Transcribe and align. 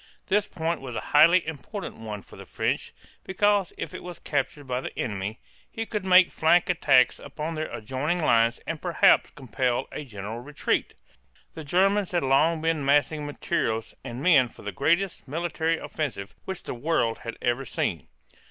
This 0.25 0.47
point 0.47 0.81
was 0.81 0.95
a 0.95 0.99
highly 1.13 1.45
important 1.45 1.95
one 1.97 2.23
for 2.23 2.35
the 2.35 2.47
French, 2.47 2.91
because 3.23 3.71
if 3.77 3.93
it 3.93 4.01
were 4.01 4.15
captured 4.15 4.63
by 4.65 4.81
the 4.81 4.97
enemy, 4.97 5.39
he 5.69 5.85
could 5.85 6.03
make 6.03 6.31
flank 6.31 6.71
attacks 6.71 7.19
upon 7.19 7.53
their 7.53 7.69
adjoining 7.71 8.19
lines 8.19 8.59
and 8.65 8.81
perhaps 8.81 9.29
compel 9.29 9.87
a 9.91 10.03
general 10.03 10.39
retreat. 10.39 10.95
The 11.53 11.63
Germans 11.63 12.13
had 12.13 12.23
long 12.23 12.61
been 12.63 12.83
massing 12.83 13.27
materials 13.27 13.93
and 14.03 14.23
men 14.23 14.47
for 14.49 14.63
the 14.63 14.71
greatest 14.71 15.27
military 15.27 15.77
offensive 15.77 16.33
which 16.45 16.63
the 16.63 16.73
world 16.73 17.19
had 17.19 17.37
ever 17.39 17.63
seen. 17.63 18.07